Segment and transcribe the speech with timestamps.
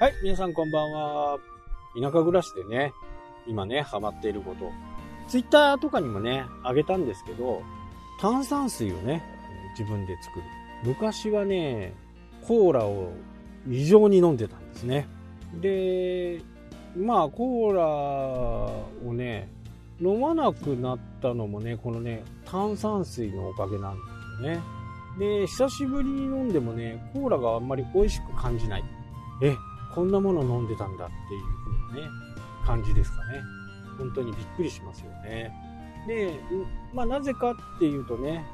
[0.00, 1.40] はい、皆さんこんばんは。
[2.00, 2.92] 田舎暮らしでね、
[3.48, 4.70] 今ね、ハマっていること。
[5.26, 7.62] ツイッターとかにもね、あげたんですけど、
[8.20, 9.24] 炭酸水をね、
[9.76, 10.44] 自分で作る。
[10.84, 11.94] 昔はね、
[12.46, 13.10] コーラを
[13.68, 15.08] 異常に飲んでたんですね。
[15.60, 16.42] で、
[16.96, 19.50] まあ、コーラをね、
[20.00, 24.00] 飲まなくなったのもね、このね、炭酸水のおかげなんで
[24.38, 24.60] すよね。
[25.18, 28.84] で、久しぶりに飲んでもね、コーラがあんまり美味しく感じない。
[29.42, 29.56] え、
[29.94, 31.42] こんなもの飲んでたんだっていう
[31.92, 32.12] 風なね、
[32.64, 33.42] 感じですかね。
[33.98, 35.52] 本当にびっくりしますよね。
[36.06, 36.38] で、
[36.94, 38.44] まあなぜかっていうとね、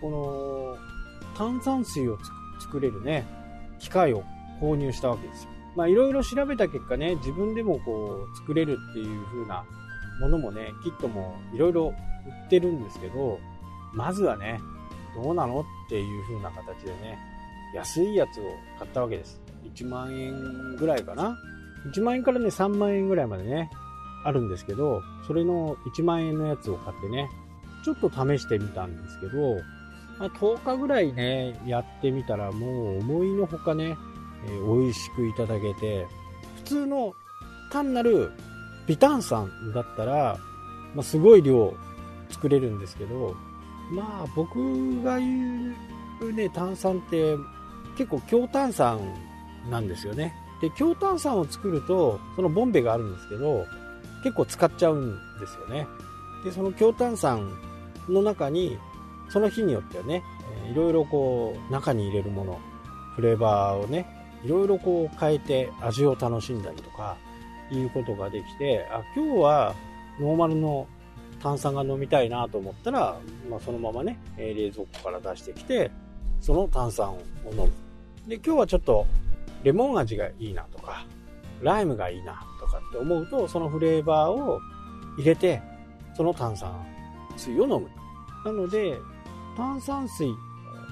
[0.00, 2.18] この炭酸水を
[2.60, 3.26] 作れるね、
[3.78, 4.22] 機械を
[4.60, 5.50] 購入したわけですよ。
[5.76, 9.64] まあいろいろ調べた結果ね、自分でもこう作れるっていう風な
[10.20, 13.38] ものもね、キットもいろいろ売ってるんですけど、
[13.94, 14.60] まずはね、
[15.14, 17.18] どうなのっていう風な形でね、
[17.74, 18.44] 安いやつを
[18.78, 19.40] 買ったわけです。
[19.74, 21.38] 1万円ぐらいかな。
[21.92, 23.70] 1万円からね、3万円ぐらいまでね、
[24.24, 27.28] あるんですけど、それの1万円のやつを買ってね、
[27.84, 29.56] ちょっと試してみたんですけど、
[30.18, 33.96] まあ、10日ぐらいね、やってみたらもう思いのほかね、
[34.46, 36.06] えー、美味しくいただけて、
[36.56, 37.14] 普通の
[37.72, 38.30] 単なる
[38.86, 40.38] 微炭酸だったら、
[40.94, 41.72] まあ、すごい量
[42.30, 43.34] 作れるんですけど、
[43.92, 45.74] まあ僕が言
[46.20, 47.36] うね、炭酸って
[47.96, 49.00] 結構強炭酸
[49.68, 50.34] なんですよね。
[50.60, 53.66] で、強炭酸を作ると、そのボンベがあるんですけど、
[54.22, 55.86] 結構使っちゃうんですよね。
[56.44, 57.50] で、その強炭酸
[58.08, 58.78] の中に、
[59.28, 60.22] その日によってはね、
[60.70, 62.60] いろいろこう、中に入れるもの、
[63.16, 64.06] フレーバーをね、
[64.44, 67.16] いろいろこう変えて味を楽しんだりとか、
[67.72, 69.74] いうことができて、あ、今日は
[70.18, 70.86] ノーマルの
[71.42, 75.90] 炭酸が飲みたいなと思ったら、まあ、そのままね、冷蔵庫から出してきて、
[76.40, 77.20] その炭酸を
[77.52, 77.72] 飲む。
[78.26, 79.06] で、今日はちょっと
[79.62, 81.04] レモン味がいいなとか、
[81.60, 84.60] ライムがいいなとかって思うと、そのフレーバーを
[85.16, 85.62] 入れて、
[86.16, 86.72] その炭酸
[87.36, 87.88] 水を飲む。
[88.44, 88.98] なので、
[89.56, 90.28] 炭酸水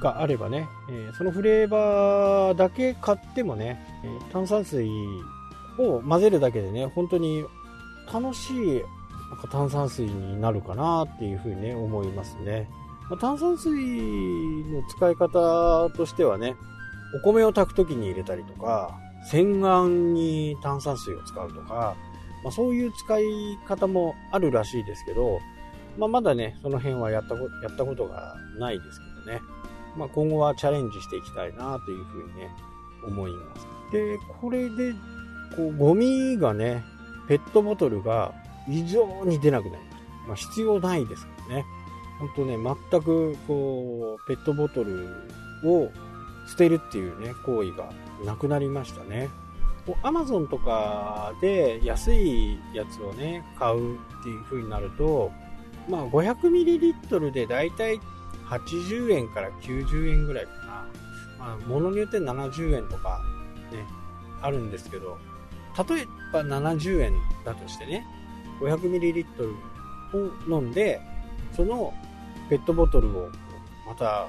[0.00, 4.88] があればね、えそのフレーバーだけ買ってもね、え炭酸水
[5.78, 7.44] を混ぜるだけでね、本当に
[8.12, 8.82] 楽しい
[9.30, 12.68] なんか炭酸水になるかなっていうふうにね、思いますね。
[13.10, 16.56] ま、炭酸水の使い方としてはね、
[17.14, 21.96] お米を炊く時に入れたりとか、洗顔に炭酸水を使うとか、
[22.44, 23.24] まあ、そういう使い
[23.66, 25.40] 方もあるらしいですけど、
[25.98, 29.40] まあ、まだね、その辺はやったこやったことがないですけどね。
[29.96, 32.50] まあ、今後はチャレンジしていきたいなというふうにね、
[33.04, 33.66] 思います。
[33.92, 34.92] で、これで、
[35.56, 36.84] こう、ゴミがね、
[37.26, 38.32] ペットボトルが
[38.68, 40.28] 異常に出なくなりました。
[40.28, 41.64] まあ、必要ないですからね。
[42.20, 42.56] 本当ね、
[42.90, 45.08] 全く、こう、ペットボトル
[45.64, 45.90] を
[46.48, 47.92] 捨てるっていうね、行為が
[48.24, 49.28] なくなりましたね。
[50.02, 55.30] アマゾンとかで安いやつをね、買うっていう風になると、
[55.88, 58.00] まあ 500ml でだいたい
[58.46, 60.58] 80円から90円ぐらいかな。
[61.38, 63.20] まあ、物によって70円とか
[63.70, 63.84] ね、
[64.42, 65.18] あるんですけど、
[65.88, 68.04] 例えば70円だとしてね、
[68.60, 69.54] 500ml
[70.50, 71.00] を飲んで、
[71.54, 71.94] その
[72.48, 73.30] ペットボトルを
[73.86, 74.28] また、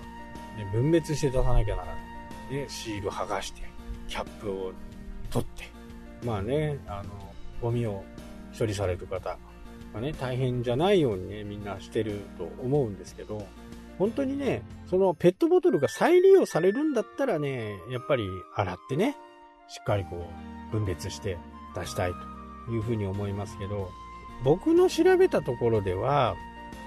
[0.58, 2.09] ね、分別して出さなきゃならない。
[2.50, 3.62] ね、シール剥がして、
[4.08, 4.72] キャップを
[5.30, 5.66] 取って、
[6.26, 7.10] まあね、あの、
[7.62, 8.04] ゴミを
[8.58, 9.38] 処理される方。
[9.94, 13.46] がね、大変じゃないようにね、みんなしてると思うんですけど、
[13.98, 18.24] 本当にね、そのペットボトルが再利用されるんだったらね、やっぱり
[18.56, 19.16] 洗ってね、
[19.68, 20.28] しっかりこ
[20.72, 21.38] う、分別して
[21.76, 22.12] 出したい
[22.68, 23.90] というふうに思いますけど、
[24.44, 26.36] 僕の調べたところでは、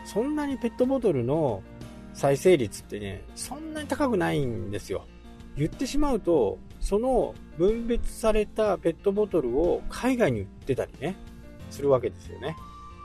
[0.05, 1.63] そんなにペットボトルの
[2.15, 5.05] 再生率ってね、そんなに高くないんですよ。
[5.57, 11.17] 言ってしまうと、その分別されたペットボトルを海外に売ってたりね、
[11.71, 12.57] するわけですよね。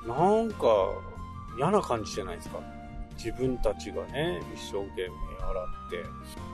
[0.07, 0.65] なんか
[1.57, 2.59] 嫌な感じじゃないですか。
[3.17, 5.13] 自分たちがね、一生懸命
[5.43, 6.03] 洗って、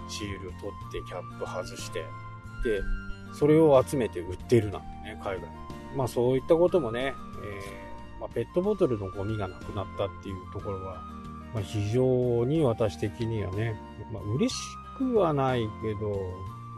[0.10, 2.00] シール取ってキャップ外して、
[2.63, 2.81] で、
[3.34, 5.48] それを集めて売ってるなんてね、海外
[5.96, 11.01] まあそういったこともね、えー、まあ、ペットボトルのゴミがなくなったっていうところは、
[11.54, 13.80] まあ、非常に私的にはね、
[14.12, 14.56] まあ、嬉し
[14.98, 16.16] くはないけど、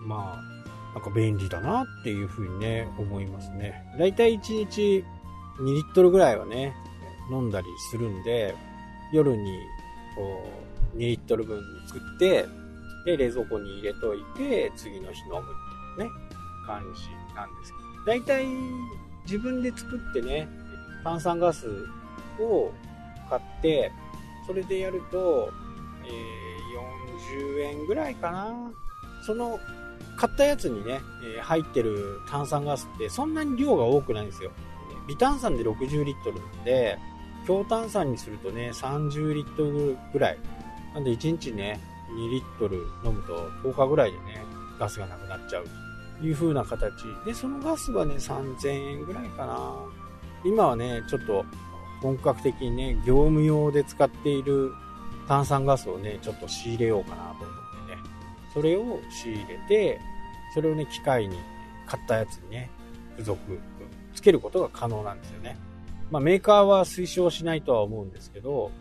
[0.05, 0.55] まあ、
[0.93, 3.73] なんか便利だなっていうふうにね、思いますね。
[3.99, 5.03] だいたい1日
[5.59, 6.73] 2リットルぐらいはね、
[7.31, 8.55] 飲んだりするんで、
[9.11, 9.59] 夜に
[10.15, 10.47] こ
[10.93, 12.45] う2リットル分作って、
[13.05, 15.43] で、冷蔵庫に入れといて、次の日飲むっ
[15.97, 16.15] ていうね、
[16.65, 18.05] 感じなんですけど。
[18.05, 18.45] だいたい
[19.25, 20.47] 自分で作ってね、
[21.03, 21.67] 炭酸ガス
[22.39, 22.71] を
[23.29, 23.91] 買って、
[24.47, 25.51] それでやると、
[26.05, 26.44] えー、
[27.33, 28.71] 40円ぐらいかな。
[29.25, 29.59] その
[30.15, 31.01] 買ったやつにね、
[31.37, 34.51] え入ってる炭酸ガスってそんなに量が多くないんですよ。
[35.07, 36.97] 微炭酸で60リットルなんで、
[37.45, 40.37] 強炭酸にするとね、30リットルぐらい。
[40.93, 41.79] なんで1日ね、
[42.11, 44.43] 2リットル飲むと10日ぐらいでね、
[44.79, 45.65] ガスがなくなっちゃう
[46.19, 47.03] という風な形。
[47.25, 49.75] で、そのガスはね、3000円ぐらいかな。
[50.43, 51.45] 今はね、ちょっと
[52.01, 54.71] 本格的にね、業務用で使っている
[55.27, 58.01] 炭酸ガスをね、ちょっと仕入れようかなと思ってね。
[58.53, 59.99] それを仕入れて、
[60.53, 61.37] それをね、機械に
[61.85, 62.69] 買ったやつにね、
[63.11, 63.39] 付属、
[64.13, 65.57] つけることが可能なんですよね。
[66.11, 68.71] まあ、メーカーは推奨しないとは思うんですけど、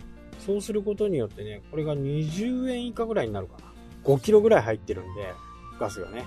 [0.45, 3.65] そうすることによってね、これが20円以下ぐらいになるかな。
[4.05, 5.33] 5キロぐらい入ってるんで、
[5.81, 6.25] ガスがね。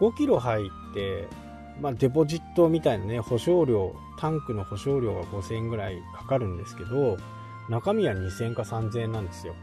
[0.00, 1.28] 5キロ入って、
[1.80, 7.18] まあ、デポジットみたいなね、保証料、タンクの保証料が5000円ぐらいかかるんですけど、
[7.70, 9.54] 中身は2000円か3000円なんですよ。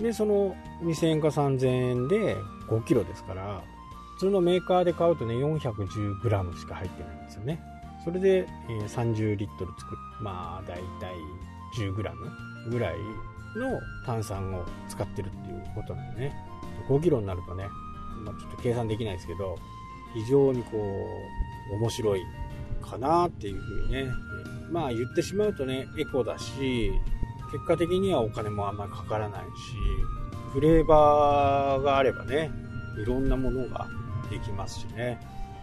[0.00, 2.36] で、その2000円か3000円で
[2.68, 3.62] 5キロですから、
[4.14, 7.60] 普通のメーカーで買うとね、410g しか入ってないんですよね。
[8.04, 9.98] それで、30リットル作る。
[10.20, 11.14] まあ、だいたい
[11.76, 11.92] 10g
[12.70, 12.94] ぐらい
[13.56, 16.32] の炭酸を使ってるっていうことなんでね。
[16.88, 17.66] 5キロになるとね、
[18.24, 19.56] まあ、ちょっと計算できないですけど、
[20.14, 20.78] 非常にこ
[21.72, 22.22] う、面白い
[22.80, 24.12] かなっていうふうにね。
[24.70, 26.92] まあ言ってしまうとね、エコだし、
[27.50, 29.76] 結果的にはお金もあんまりかからないし、
[30.52, 32.50] フレーバーがあればね、
[33.02, 33.86] いろんなものが
[34.30, 35.20] できますしね。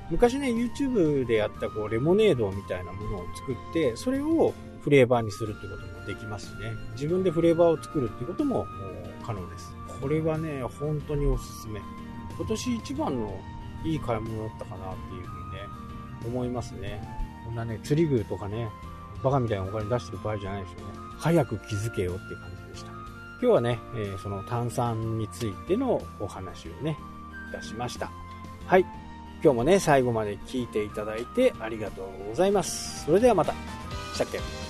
[0.09, 6.73] 昔ね、YouTube でやったこうレモネードみたいなものを作って、それをフレーバーにするってこともできますしね。
[6.93, 8.67] 自分でフレーバーを作るってことも
[9.25, 9.75] 可能です。
[9.99, 11.81] これはね、本当におすすめ。
[12.37, 13.39] 今年一番の
[13.83, 15.59] いい買い物だったかなっていうふうにね、
[16.27, 17.01] 思いますね。
[17.45, 18.69] こんなね、釣り具とかね、
[19.23, 21.04] バカみたいなお金出してる場合じゃないですよね。
[21.25, 22.91] 早く気づけよっていう感じでした。
[22.91, 26.99] 今日はね、えー、その炭酸についてのお話をね、
[27.49, 28.11] いたしました。
[28.67, 28.85] はい。
[29.43, 33.05] 今日もね、最後まで聞いていただいてありがとうございます。
[33.05, 33.53] それではまた。
[34.13, 34.64] したっけ？